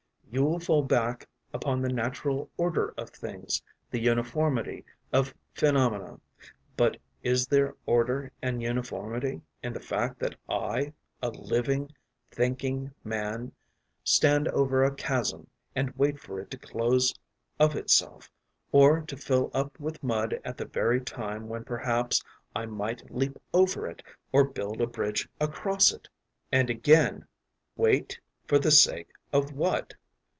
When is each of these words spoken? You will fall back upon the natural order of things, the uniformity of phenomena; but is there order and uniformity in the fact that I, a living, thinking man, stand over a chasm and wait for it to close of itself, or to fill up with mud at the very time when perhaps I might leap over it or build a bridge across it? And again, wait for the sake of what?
You 0.33 0.45
will 0.45 0.59
fall 0.61 0.81
back 0.83 1.27
upon 1.53 1.81
the 1.81 1.89
natural 1.91 2.49
order 2.55 2.93
of 2.97 3.09
things, 3.09 3.61
the 3.89 3.99
uniformity 3.99 4.85
of 5.11 5.33
phenomena; 5.53 6.21
but 6.77 6.95
is 7.21 7.47
there 7.47 7.75
order 7.85 8.31
and 8.41 8.63
uniformity 8.63 9.41
in 9.61 9.73
the 9.73 9.81
fact 9.81 10.19
that 10.19 10.37
I, 10.47 10.93
a 11.21 11.31
living, 11.31 11.91
thinking 12.31 12.93
man, 13.03 13.51
stand 14.05 14.47
over 14.47 14.85
a 14.85 14.95
chasm 14.95 15.47
and 15.75 15.93
wait 15.97 16.17
for 16.17 16.39
it 16.39 16.49
to 16.51 16.57
close 16.57 17.13
of 17.59 17.75
itself, 17.75 18.31
or 18.71 19.01
to 19.01 19.17
fill 19.17 19.51
up 19.53 19.77
with 19.81 20.01
mud 20.01 20.39
at 20.45 20.55
the 20.55 20.63
very 20.63 21.01
time 21.01 21.49
when 21.49 21.65
perhaps 21.65 22.23
I 22.55 22.67
might 22.67 23.11
leap 23.13 23.37
over 23.53 23.85
it 23.85 24.01
or 24.31 24.45
build 24.45 24.79
a 24.79 24.87
bridge 24.87 25.27
across 25.41 25.91
it? 25.91 26.07
And 26.53 26.69
again, 26.69 27.27
wait 27.75 28.17
for 28.47 28.59
the 28.59 28.71
sake 28.71 29.09
of 29.33 29.51
what? 29.51 29.93